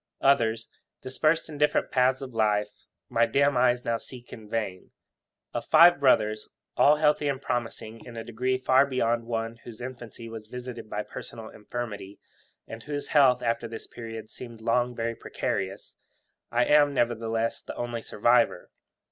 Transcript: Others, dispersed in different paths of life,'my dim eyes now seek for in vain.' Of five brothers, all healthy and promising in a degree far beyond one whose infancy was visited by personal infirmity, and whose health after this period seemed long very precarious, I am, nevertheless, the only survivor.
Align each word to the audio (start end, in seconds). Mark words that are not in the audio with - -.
Others, 0.21 0.67
dispersed 0.99 1.47
in 1.47 1.59
different 1.59 1.91
paths 1.91 2.23
of 2.23 2.33
life,'my 2.33 3.27
dim 3.27 3.55
eyes 3.55 3.85
now 3.85 3.97
seek 3.97 4.29
for 4.31 4.35
in 4.35 4.49
vain.' 4.49 4.89
Of 5.53 5.65
five 5.67 5.99
brothers, 5.99 6.49
all 6.75 6.95
healthy 6.95 7.27
and 7.27 7.39
promising 7.39 8.03
in 8.03 8.17
a 8.17 8.23
degree 8.23 8.57
far 8.57 8.87
beyond 8.87 9.27
one 9.27 9.57
whose 9.57 9.79
infancy 9.79 10.27
was 10.27 10.47
visited 10.47 10.89
by 10.89 11.03
personal 11.03 11.49
infirmity, 11.49 12.19
and 12.67 12.81
whose 12.81 13.09
health 13.09 13.43
after 13.43 13.67
this 13.67 13.85
period 13.85 14.31
seemed 14.31 14.59
long 14.61 14.95
very 14.95 15.13
precarious, 15.13 15.93
I 16.51 16.65
am, 16.65 16.95
nevertheless, 16.95 17.61
the 17.61 17.75
only 17.75 18.01
survivor. 18.01 18.71